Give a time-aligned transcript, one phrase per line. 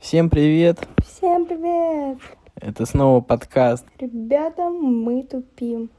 [0.00, 0.88] Всем привет!
[1.04, 2.18] Всем привет!
[2.54, 3.86] Это снова подкаст.
[3.98, 5.90] Ребята, мы тупим.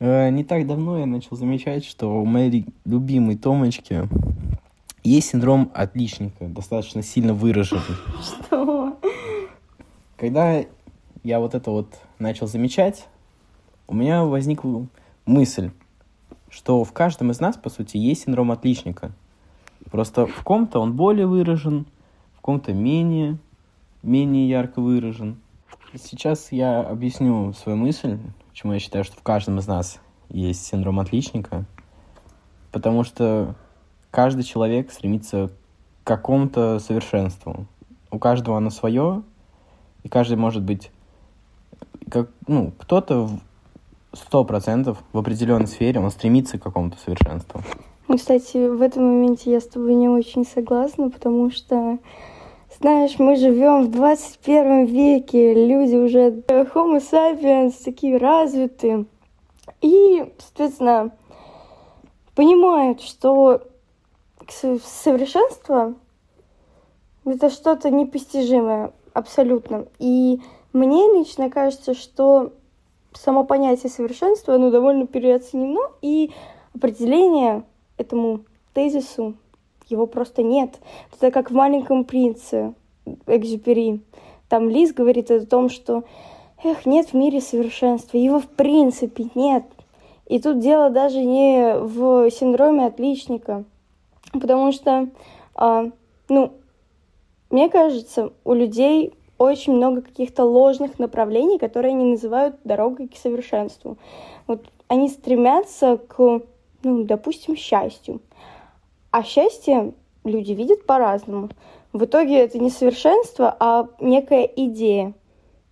[0.00, 4.08] Э, не так давно я начал замечать, что у моей любимой Томочки
[5.04, 7.96] есть синдром отличника, достаточно сильно выраженный.
[8.20, 8.98] Что?
[10.16, 10.64] Когда
[11.22, 13.06] я вот это вот начал замечать,
[13.86, 14.88] у меня возникла
[15.26, 15.70] мысль,
[16.50, 19.12] что в каждом из нас, по сути, есть синдром отличника.
[19.92, 21.86] Просто в ком-то он более выражен,
[22.48, 23.36] в ком-то менее,
[24.02, 25.38] менее ярко выражен.
[25.94, 28.18] Сейчас я объясню свою мысль,
[28.48, 30.00] почему я считаю, что в каждом из нас
[30.30, 31.66] есть синдром отличника.
[32.72, 33.54] Потому что
[34.10, 35.50] каждый человек стремится
[36.02, 37.66] к какому-то совершенству.
[38.10, 39.22] У каждого оно свое,
[40.02, 40.90] и каждый может быть
[42.10, 43.28] как, ну, кто-то
[44.14, 47.60] сто процентов в определенной сфере он стремится к какому-то совершенству.
[48.16, 51.98] Кстати, в этом моменте я с тобой не очень согласна, потому что,
[52.80, 59.06] знаешь, мы живем в 21 веке, люди уже Homo sapiens такие развитые,
[59.80, 61.10] и, соответственно,
[62.34, 63.62] понимают, что
[64.48, 65.94] совершенство
[67.24, 69.86] это что-то непостижимое абсолютно.
[69.98, 70.40] И
[70.72, 72.52] мне лично кажется, что
[73.12, 76.32] само понятие совершенства, оно довольно переоценено, и
[76.74, 77.64] определение
[77.96, 78.40] этому
[78.72, 79.34] тезису
[79.88, 80.78] его просто нет.
[81.14, 82.74] Это как в «Маленьком принце»
[83.26, 84.00] Экзюпери.
[84.48, 86.04] Там Лиз говорит о том, что
[86.64, 89.64] эх, нет в мире совершенства, его в принципе нет.
[90.26, 93.64] И тут дело даже не в синдроме отличника,
[94.32, 95.08] потому что,
[95.54, 95.90] а,
[96.28, 96.52] ну,
[97.50, 103.96] мне кажется, у людей очень много каких-то ложных направлений, которые они называют дорогой к совершенству.
[104.46, 106.42] Вот они стремятся к,
[106.82, 108.20] ну, допустим, счастью.
[109.18, 111.48] А счастье люди видят по-разному.
[111.92, 115.12] В итоге это не совершенство, а некая идея.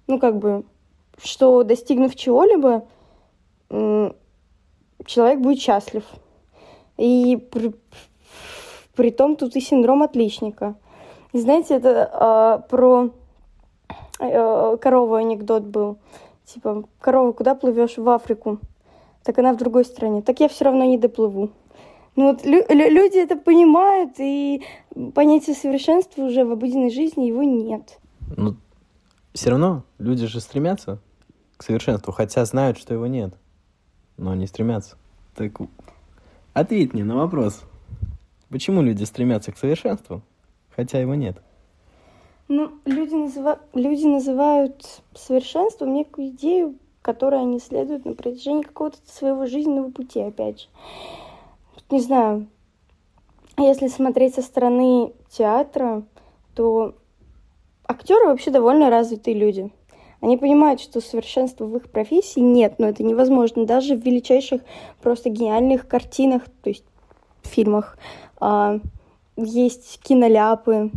[0.09, 0.65] Ну, как бы,
[1.17, 2.89] что достигнув чего-либо,
[3.71, 6.03] человек будет счастлив.
[6.97, 7.73] И при,
[8.97, 10.75] при том тут и синдром отличника.
[11.33, 12.11] И знаете, это
[12.61, 13.11] э, про
[14.19, 15.99] э, корову анекдот был.
[16.47, 17.97] Типа, корова, куда плывешь?
[17.97, 18.59] В Африку.
[19.23, 20.23] Так она в другой стране.
[20.23, 21.51] Так я все равно не доплыву.
[22.17, 24.63] Ну вот лю- люди это понимают, и
[25.15, 27.99] понятие совершенства уже в обыденной жизни его нет.
[28.37, 28.57] Ну,
[29.35, 30.99] все равно люди же стремятся
[31.59, 33.35] к совершенству, хотя знают, что его нет.
[34.17, 34.97] Но они стремятся.
[35.35, 35.53] Так
[36.55, 37.63] ответь мне на вопрос.
[38.49, 40.23] Почему люди стремятся к совершенству,
[40.75, 41.43] хотя его нет?
[42.49, 43.59] Ну, люди, называ...
[43.75, 50.61] люди называют совершенством некую идею, которой они следуют на протяжении какого-то своего жизненного пути, опять
[50.61, 50.67] же.
[51.91, 52.49] Не знаю,
[53.59, 56.03] если смотреть со стороны театра,
[56.55, 56.95] то
[57.87, 59.71] актеры вообще довольно развитые люди.
[60.21, 63.67] Они понимают, что совершенства в их профессии нет, но это невозможно.
[63.67, 64.63] Даже в величайших,
[65.01, 66.85] просто гениальных картинах, то есть
[67.43, 67.99] фильмах,
[68.41, 68.81] а,
[69.37, 70.91] есть киноляпы,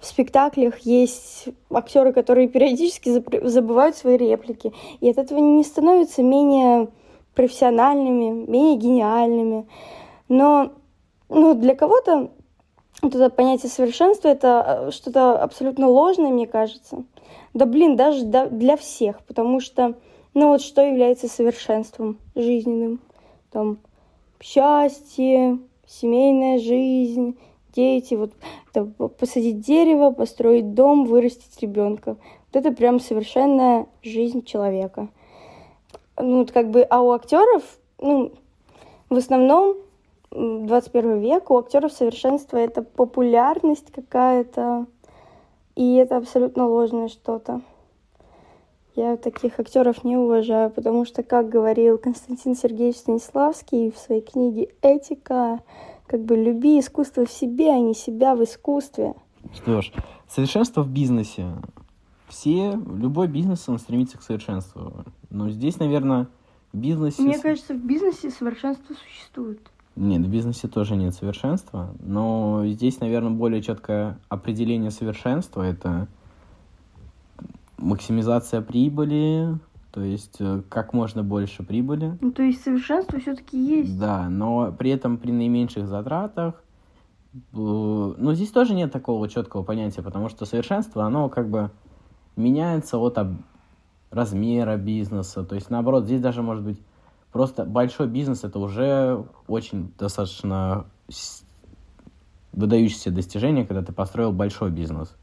[0.00, 4.72] в спектаклях есть актеры, которые периодически забывают свои реплики.
[5.00, 6.88] И от этого не становятся менее
[7.34, 9.66] профессиональными, менее гениальными.
[10.30, 10.74] Но
[11.28, 12.30] ну, для кого-то
[13.02, 17.04] вот это понятие совершенства это э, что-то абсолютно ложное, мне кажется.
[17.52, 19.96] Да блин, даже для всех, потому что,
[20.32, 23.00] ну вот что является совершенством жизненным?
[23.50, 23.78] Там
[24.40, 27.36] счастье, семейная жизнь,
[27.74, 28.30] дети, вот
[28.72, 32.16] это посадить дерево, построить дом, вырастить ребенка.
[32.52, 35.08] Вот это прям совершенная жизнь человека.
[36.16, 37.64] Ну, вот как бы, а у актеров,
[37.98, 38.30] ну,
[39.08, 39.76] в основном
[40.32, 44.86] 21 век у актеров совершенство это популярность какая-то,
[45.74, 47.62] и это абсолютно ложное что-то.
[48.94, 54.68] Я таких актеров не уважаю, потому что, как говорил Константин Сергеевич Станиславский в своей книге
[54.82, 55.60] «Этика»,
[56.06, 59.14] как бы люби искусство в себе, а не себя в искусстве.
[59.54, 59.92] Что ж,
[60.28, 61.46] совершенство в бизнесе.
[62.28, 64.92] Все, любой бизнес, он стремится к совершенству.
[65.30, 66.28] Но здесь, наверное,
[66.72, 67.22] в бизнесе...
[67.22, 69.60] Мне кажется, в бизнесе совершенство существует.
[69.96, 76.08] Нет, в бизнесе тоже нет совершенства, но здесь, наверное, более четкое определение совершенства— это
[77.76, 79.58] максимизация прибыли,
[79.90, 82.16] то есть э, как можно больше прибыли.
[82.20, 83.98] Ну, то есть совершенство все-таки есть.
[83.98, 86.62] Да, но при этом при наименьших затратах.
[87.34, 91.70] Э, ну, здесь тоже нет такого четкого понятия, потому что совершенство, оно как бы
[92.36, 93.18] меняется от
[94.10, 95.44] размера бизнеса.
[95.44, 96.80] То есть, наоборот, здесь даже может быть
[97.32, 100.86] просто большой бизнес это уже очень достаточно
[102.52, 105.16] выдающееся достижение, когда ты построил большой бизнес.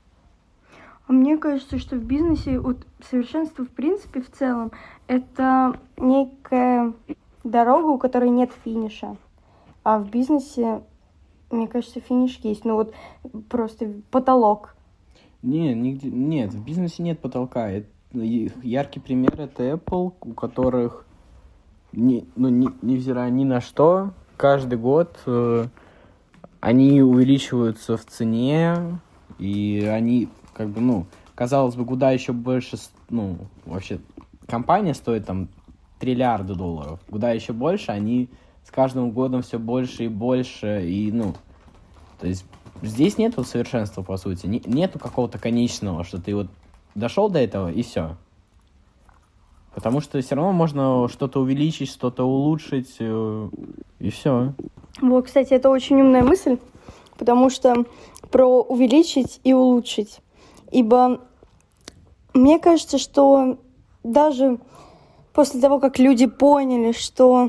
[1.08, 4.72] А мне кажется, что в бизнесе вот совершенство в принципе в целом
[5.08, 6.94] это некая
[7.46, 9.16] дорога, у которой нет финиша.
[9.84, 10.82] А в бизнесе,
[11.50, 12.66] мне кажется, финиш есть.
[12.66, 12.94] Ну вот
[13.50, 14.76] просто потолок.
[15.42, 17.70] Не, нигде, нет, в бизнесе нет потолка.
[17.70, 21.07] Это, яркий пример это Apple, у которых,
[21.92, 25.66] не, ну, не, невзирая ни на что, каждый год э,
[26.60, 29.00] они увеличиваются в цене,
[29.40, 31.06] и они как бы, ну,
[31.36, 32.78] казалось бы, куда еще больше,
[33.10, 34.00] ну, вообще,
[34.48, 35.50] компания стоит там
[36.00, 38.30] триллиарды долларов, куда еще больше, они
[38.64, 41.36] с каждым годом все больше и больше, и, ну,
[42.20, 42.46] то есть
[42.82, 46.48] здесь нету совершенства, по сути, не, нету какого-то конечного, что ты вот
[46.96, 48.18] дошел до этого, и все.
[49.78, 53.50] Потому что все равно можно что-то увеличить, что-то улучшить, э,
[54.00, 54.56] и все.
[55.04, 56.58] Вот, кстати, это очень умная мысль,
[57.16, 57.86] потому что
[58.32, 60.22] про увеличить и улучшить.
[60.72, 61.22] Ибо
[62.34, 63.60] мне кажется, что
[64.04, 64.58] даже
[65.32, 67.48] после того, как люди поняли, что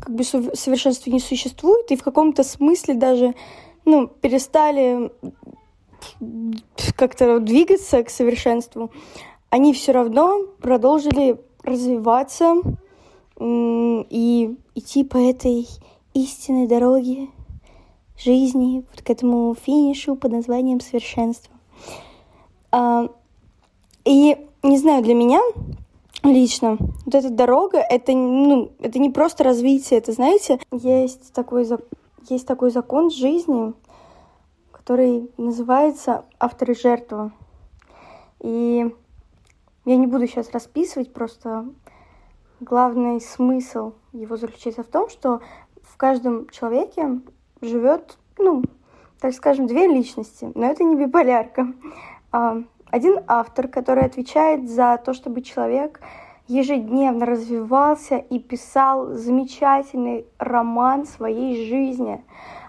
[0.00, 3.36] как бы совершенства не существует, и в каком-то смысле даже
[3.84, 5.12] ну, перестали
[6.96, 8.90] как-то двигаться к совершенству,
[9.52, 12.54] они все равно продолжили развиваться
[13.38, 15.68] и идти по этой
[16.14, 17.28] истинной дороге
[18.16, 21.52] жизни, вот к этому финишу под названием совершенство.
[22.70, 23.10] А,
[24.06, 25.40] и не знаю, для меня
[26.22, 31.68] лично вот эта дорога, это, ну, это не просто развитие, это, знаете, есть такой,
[32.30, 33.74] есть такой закон жизни,
[34.70, 37.32] который называется автор и жертва.
[38.40, 38.90] И
[39.84, 41.66] я не буду сейчас расписывать, просто
[42.60, 45.40] главный смысл его заключается в том, что
[45.82, 47.20] в каждом человеке
[47.60, 48.62] живет, ну,
[49.20, 51.72] так скажем, две личности, но это не биполярка.
[52.30, 56.00] А, один автор, который отвечает за то, чтобы человек
[56.46, 62.24] ежедневно развивался и писал замечательный роман своей жизни.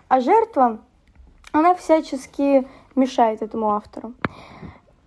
[0.07, 0.79] А жертва,
[1.51, 4.13] она всячески мешает этому автору.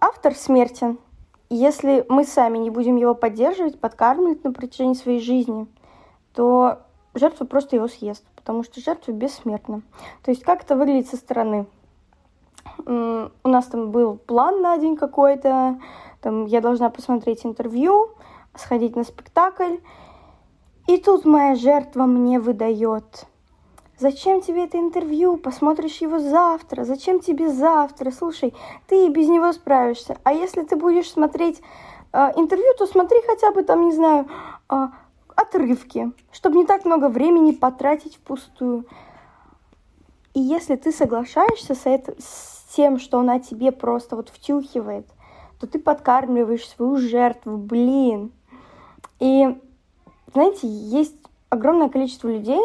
[0.00, 0.98] Автор смертен.
[1.48, 5.66] Если мы сами не будем его поддерживать, подкармливать на протяжении своей жизни,
[6.34, 6.80] то
[7.14, 9.82] жертва просто его съест потому что жертва бессмертна.
[10.22, 11.66] То есть как это выглядит со стороны?
[12.86, 15.80] У нас там был план на день какой-то,
[16.20, 18.12] там я должна посмотреть интервью,
[18.54, 19.78] сходить на спектакль,
[20.86, 23.26] и тут моя жертва мне выдает.
[23.98, 25.38] Зачем тебе это интервью?
[25.38, 26.84] Посмотришь его завтра.
[26.84, 28.10] Зачем тебе завтра?
[28.10, 28.52] Слушай,
[28.86, 30.18] ты и без него справишься.
[30.22, 31.62] А если ты будешь смотреть
[32.12, 34.28] э, интервью, то смотри хотя бы там, не знаю,
[34.68, 34.88] э,
[35.34, 38.84] отрывки, чтобы не так много времени потратить впустую.
[40.34, 45.06] И если ты соглашаешься с, это, с тем, что она тебе просто вот втюхивает,
[45.58, 48.30] то ты подкармливаешь свою жертву, блин.
[49.20, 49.58] И,
[50.34, 51.16] знаете, есть
[51.48, 52.60] огромное количество людей,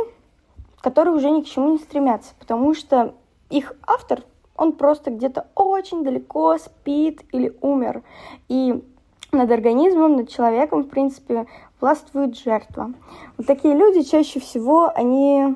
[0.81, 3.13] которые уже ни к чему не стремятся, потому что
[3.49, 4.23] их автор,
[4.55, 8.03] он просто где-то очень далеко спит или умер.
[8.47, 8.83] И
[9.31, 11.45] над организмом, над человеком, в принципе,
[11.79, 12.93] властвует жертва.
[13.37, 15.55] Вот такие люди чаще всего, они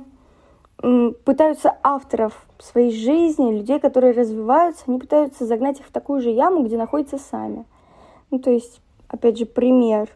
[1.23, 6.63] пытаются авторов своей жизни, людей, которые развиваются, они пытаются загнать их в такую же яму,
[6.63, 7.65] где находятся сами.
[8.31, 10.09] Ну, то есть, опять же, пример.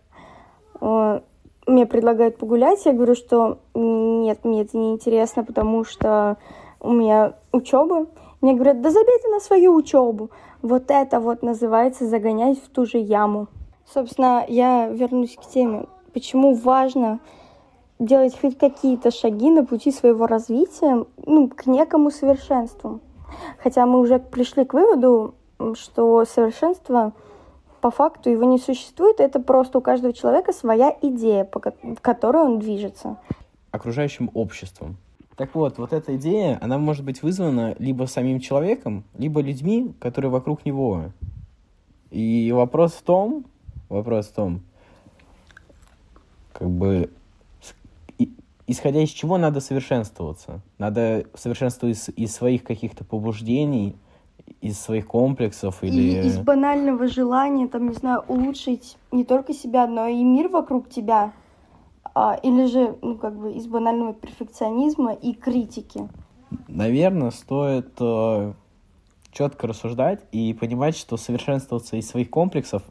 [0.82, 3.60] Мне предлагают погулять, я говорю, что
[4.30, 6.38] нет, мне это не интересно, потому что
[6.80, 8.06] у меня учеба.
[8.42, 10.30] Мне говорят, да забей ты на свою учебу.
[10.62, 13.48] Вот это вот называется загонять в ту же яму.
[13.86, 17.20] Собственно, я вернусь к теме почему важно
[17.98, 23.00] делать хоть какие-то шаги на пути своего развития ну, к некому совершенству.
[23.62, 25.36] Хотя мы уже пришли к выводу,
[25.76, 27.14] что совершенство
[27.82, 31.60] по факту его не существует, это просто у каждого человека своя идея, по
[32.02, 33.18] которой он движется.
[33.72, 34.98] Окружающим обществом.
[35.36, 40.32] Так вот, вот эта идея, она может быть вызвана либо самим человеком, либо людьми, которые
[40.32, 41.12] вокруг него.
[42.12, 43.46] И вопрос в том,
[43.88, 44.62] вопрос в том,
[46.52, 47.10] как бы
[48.70, 50.62] исходя из чего надо совершенствоваться?
[50.78, 53.96] Надо совершенствоваться из, из своих каких-то побуждений,
[54.62, 56.02] из своих комплексов или...
[56.02, 60.90] И из банального желания, там, не знаю, улучшить не только себя, но и мир вокруг
[60.90, 61.34] тебя.
[62.16, 66.10] А, или же, ну, как бы, из банального перфекционизма и критики.
[66.68, 68.54] Наверное, стоит э,
[69.32, 72.84] четко рассуждать и понимать, что совершенствоваться из своих комплексов,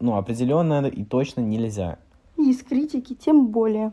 [0.00, 1.98] ну, определенно и точно нельзя.
[2.36, 3.92] И из критики тем более.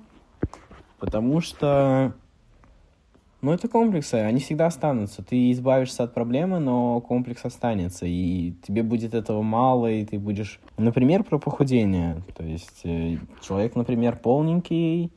[1.00, 2.14] Потому что,
[3.46, 5.22] Ну, это комплексы, они всегда останутся.
[5.22, 10.60] Ты избавишься от проблемы, но комплекс останется, и тебе будет этого мало, и ты будешь...
[10.78, 12.24] Например, про похудение.
[12.36, 15.12] То есть э, человек, например, полненький,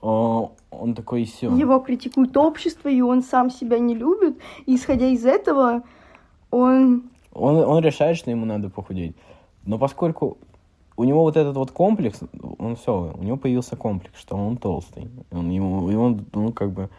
[0.00, 1.52] он такой все.
[1.52, 5.82] Его критикует общество, и он сам себя не любит, и исходя из этого,
[6.52, 7.10] он...
[7.32, 9.16] Он, он решает, что ему надо похудеть.
[9.66, 10.38] Но поскольку
[10.96, 12.20] у него вот этот вот комплекс,
[12.58, 15.10] он все, у него появился комплекс, что он толстый.
[15.32, 16.90] Он, ему, и он, ну, как бы,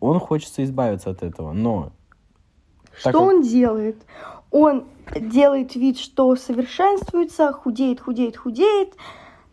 [0.00, 1.92] он хочется избавиться от этого, но...
[2.98, 3.20] Что как...
[3.20, 3.96] он делает?
[4.50, 4.84] Он
[5.14, 8.94] делает вид, что совершенствуется, худеет, худеет, худеет,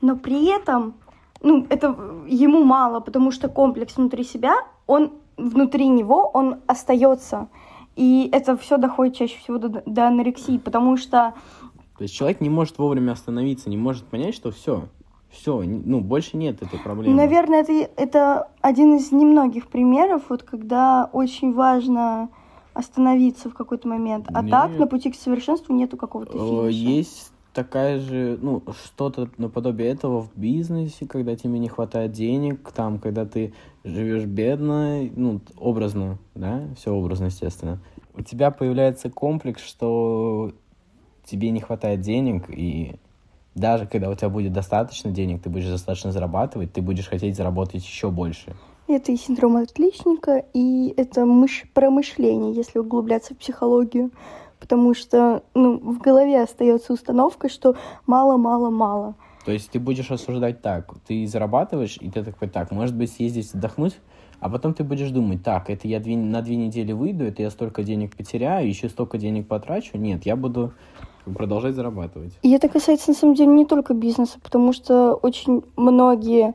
[0.01, 0.95] но при этом,
[1.41, 1.87] ну, это
[2.27, 4.55] ему мало, потому что комплекс внутри себя,
[4.87, 7.47] он внутри него, он остается.
[7.95, 11.33] И это все доходит чаще всего до, до анорексии, потому что...
[11.97, 14.85] То есть человек не может вовремя остановиться, не может понять, что все,
[15.33, 17.15] все, ну, больше нет этой проблемы.
[17.15, 22.29] Наверное, это, это один из немногих примеров, вот когда очень важно
[22.73, 24.27] остановиться в какой-то момент.
[24.33, 24.51] А нет.
[24.51, 26.69] так на пути к совершенству нету какого-то финиша.
[26.69, 32.99] Есть такая же, ну, что-то наподобие этого в бизнесе, когда тебе не хватает денег, там,
[32.99, 37.79] когда ты живешь бедно, ну, образно, да, все образно, естественно.
[38.15, 40.51] У тебя появляется комплекс, что
[41.25, 42.95] тебе не хватает денег, и
[43.55, 47.83] даже когда у тебя будет достаточно денег, ты будешь достаточно зарабатывать, ты будешь хотеть заработать
[47.83, 48.53] еще больше.
[48.87, 51.63] Это и синдром отличника, и это мыш...
[51.73, 54.11] промышление, если углубляться в психологию.
[54.59, 57.75] Потому что ну, в голове остается установка, что
[58.07, 59.15] мало-мало-мало.
[59.45, 63.53] То есть ты будешь осуждать так, ты зарабатываешь, и ты такой, так, может быть, съездить
[63.53, 63.97] отдохнуть,
[64.39, 67.49] а потом ты будешь думать, так, это я две, на две недели выйду, это я
[67.49, 69.97] столько денег потеряю, еще столько денег потрачу.
[69.97, 70.73] Нет, я буду
[71.25, 72.33] продолжать зарабатывать.
[72.41, 76.53] И это касается, на самом деле, не только бизнеса, потому что очень многие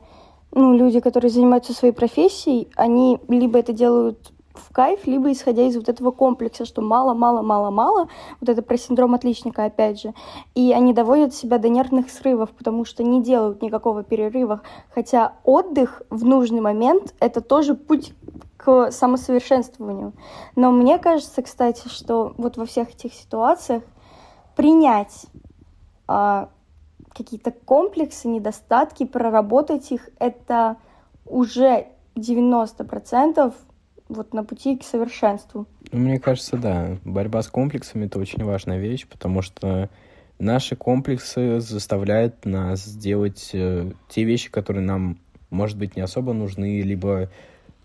[0.51, 5.75] ну, люди, которые занимаются своей профессией, они либо это делают в кайф, либо исходя из
[5.75, 8.09] вот этого комплекса, что мало, мало, мало, мало,
[8.41, 10.13] вот это про синдром отличника опять же,
[10.55, 14.61] и они доводят себя до нервных срывов, потому что не делают никакого перерыва,
[14.93, 18.13] хотя отдых в нужный момент— это тоже путь
[18.57, 20.13] к самосовершенствованию.
[20.55, 23.83] Но мне кажется, кстати, что вот во всех этих ситуациях
[24.59, 25.27] принять
[26.05, 26.49] а,
[27.13, 30.75] какие-то комплексы, недостатки, проработать их, это
[31.25, 31.85] уже
[32.15, 33.53] 90%
[34.09, 35.65] вот на пути к совершенству.
[35.93, 36.97] Мне кажется, да.
[37.05, 39.89] Борьба с комплексами— это очень важная вещь, потому что
[40.39, 45.19] наши комплексы заставляют нас сделать э, те вещи, которые нам,
[45.51, 47.29] может быть, не особо нужны, либо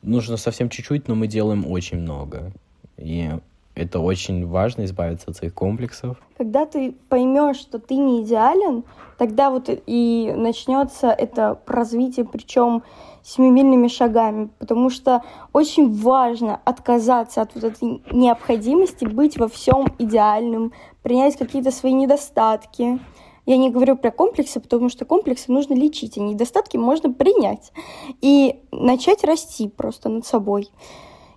[0.03, 2.51] нужно совсем чуть-чуть, но мы делаем очень много.
[2.97, 3.31] И
[3.75, 6.17] это очень важно, избавиться от своих комплексов.
[6.37, 8.85] Когда ты поймешь, что ты не идеален,
[9.19, 12.83] тогда вот и начнется это развитие, причем
[13.23, 20.73] семимильными шагами, потому что очень важно отказаться от вот этой необходимости быть во всем идеальным,
[21.03, 23.01] принять какие-то свои недостатки.
[23.47, 27.73] Я не говорю про комплексы, потому что комплексы нужно лечить, а недостатки можно принять
[28.21, 30.69] и начать расти просто над собой.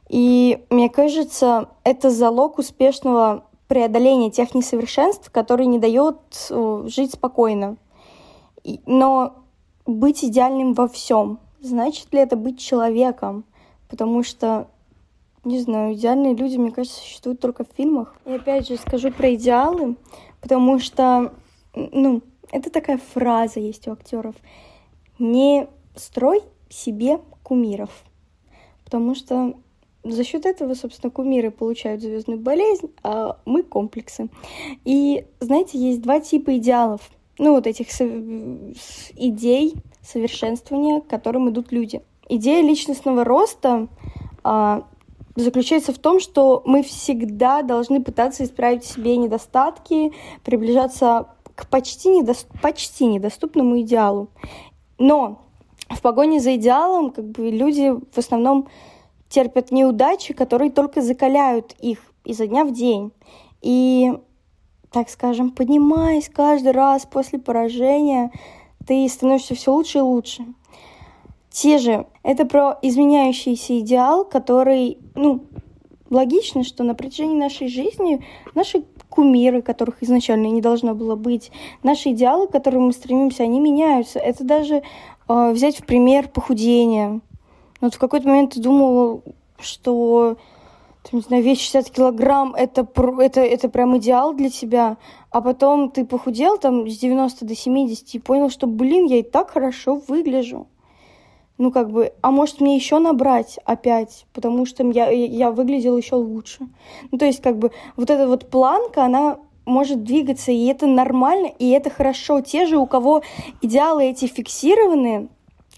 [0.10, 7.78] И мне кажется, это залог успешного преодоления тех несовершенств, которые не дают э, жить спокойно.
[8.86, 9.36] Но
[9.86, 11.40] быть идеальным во всем.
[11.62, 13.44] Значит ли это быть человеком?
[13.90, 14.68] Потому что,
[15.44, 18.16] не знаю, идеальные люди, мне кажется, существуют только в фильмах.
[18.26, 19.96] И опять же скажу про идеалы,
[20.42, 21.34] потому что,
[21.74, 22.22] ну,
[22.52, 24.36] это такая фраза есть у актеров.
[25.20, 27.90] Не строй себе кумиров.
[28.84, 29.56] Потому что
[30.12, 34.30] за счет этого, собственно, кумиры получают звездную болезнь, а мы комплексы.
[34.86, 37.10] И, знаете, есть два типа идеалов.
[37.38, 37.88] Ну, вот этих
[39.16, 42.02] идей совершенствования, к которым идут люди.
[42.30, 43.88] Идея личностного роста
[44.44, 44.86] а,
[45.36, 52.34] заключается в том, что мы всегда должны пытаться исправить себе недостатки, приближаться к почти, недо...
[52.62, 54.30] почти недоступному идеалу.
[54.98, 55.44] Но
[55.90, 58.68] в погоне за идеалом как бы люди в основном
[59.30, 63.12] терпят неудачи, которые только закаляют их изо дня в день.
[63.62, 64.14] И,
[64.92, 68.32] так скажем, поднимаясь каждый раз после поражения,
[68.86, 70.46] ты становишься все лучше и лучше.
[71.50, 75.46] Те же, это про изменяющийся идеал, который, ну,
[76.10, 81.52] логично, что на протяжении нашей жизни наши кумиры, которых изначально не должно было быть,
[81.84, 84.20] наши идеалы, к которым мы стремимся, они меняются.
[84.20, 84.84] Это даже
[85.28, 87.22] э, взять в пример похудение.
[87.82, 89.24] Вот в какой-то момент ты думал,
[89.60, 90.38] что
[91.04, 92.88] ты, не знаю, вес 60 килограмм это,
[93.20, 94.98] это, это прям идеал для тебя,
[95.32, 99.24] а потом ты похудел там с 90 до 70 и понял, что, блин, я и
[99.24, 100.68] так хорошо выгляжу.
[101.58, 106.16] ну, как бы, а может мне еще набрать опять, потому что я, я выглядела еще
[106.16, 106.68] лучше.
[107.12, 111.48] Ну, то есть, как бы, вот эта вот планка, она может двигаться, и это нормально,
[111.60, 112.42] и это хорошо.
[112.42, 113.22] Те же, у кого
[113.62, 115.30] идеалы эти фиксированы,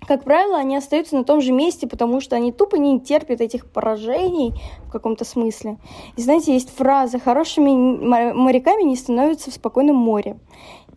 [0.10, 3.68] как правило, они остаются на том же месте, потому что они тупо не терпят этих
[3.68, 4.56] поражений
[4.88, 5.78] в каком-то смысле.
[6.18, 7.70] И знаете, есть фраза «хорошими
[8.34, 10.40] моряками не становятся в спокойном море».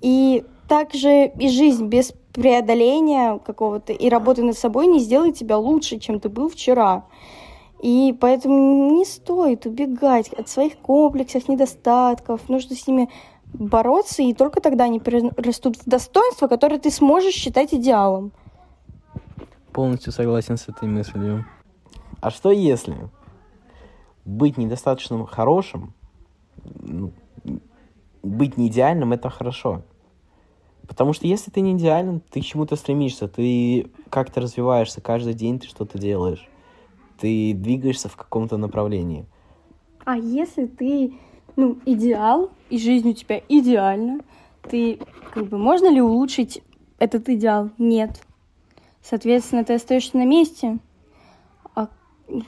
[0.00, 5.98] И также и жизнь без преодоления какого-то и работы над собой не сделает тебя лучше,
[5.98, 7.04] чем ты был вчера.
[7.82, 12.48] И поэтому не стоит убегать от своих комплексов, недостатков.
[12.48, 13.10] Нужно с ними
[13.52, 15.02] бороться, и только тогда они
[15.36, 18.32] растут в достоинство, которое ты сможешь считать идеалом.
[19.72, 21.46] Полностью согласен с этой мыслью.
[22.20, 23.08] А что если
[24.24, 25.94] быть недостаточно хорошим,
[26.64, 27.12] ну,
[28.22, 29.82] быть не идеальным, это хорошо.
[30.86, 35.58] Потому что если ты не идеален, ты к чему-то стремишься, ты как-то развиваешься, каждый день
[35.58, 36.48] ты что-то делаешь,
[37.18, 39.26] ты двигаешься в каком-то направлении.
[40.04, 41.14] А если ты,
[41.56, 44.20] ну, идеал, и жизнь у тебя идеальна,
[44.68, 44.98] ты,
[45.32, 46.62] как бы, можно ли улучшить
[46.98, 47.70] этот идеал?
[47.78, 48.22] Нет.
[49.02, 50.78] Соответственно, ты остаешься на месте,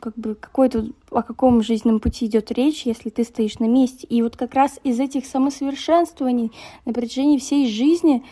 [0.00, 4.06] как бы какой-то о каком жизненном пути идет речь, если ты стоишь на месте.
[4.06, 6.52] И вот как раз из этих самосовершенствований
[6.84, 8.25] на протяжении всей жизни,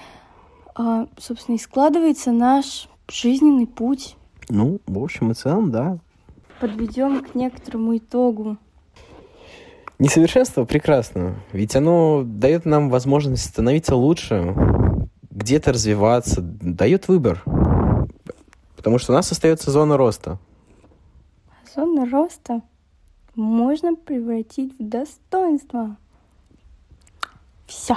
[0.75, 4.17] а, собственно, и складывается наш жизненный путь.
[4.49, 5.99] Ну, в общем и целом, да.
[6.61, 8.57] Подведем к некоторому итогу.
[9.99, 14.55] Несовершенство прекрасно, ведь оно дает нам возможность становиться лучше,
[15.31, 17.43] где-то развиваться, дает выбор.
[18.83, 20.39] Потому что у нас остается зона роста
[21.75, 22.63] зону роста
[23.35, 25.97] можно превратить в достоинство.
[27.67, 27.97] Все.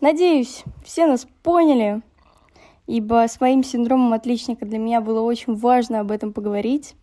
[0.00, 2.02] Надеюсь, все нас поняли,
[2.86, 6.94] ибо с моим синдромом отличника для меня было очень важно об этом поговорить.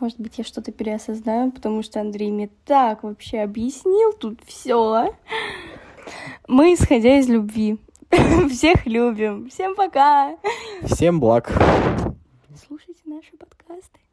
[0.00, 5.14] Может быть, я что-то переосознаю, потому что Андрей мне так вообще объяснил тут все.
[6.48, 7.78] Мы, исходя из любви,
[8.50, 9.48] Всех любим.
[9.48, 10.36] Всем пока.
[10.84, 11.50] Всем благ.
[12.66, 14.03] Слушайте наши подкасты.